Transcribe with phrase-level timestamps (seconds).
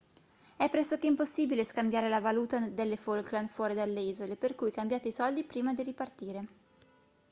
[0.57, 5.11] è pressoché impossibile scambiare la valuta delle falkland fuori dalle isole per cui cambiate i
[5.11, 6.47] soldi prima di ripartire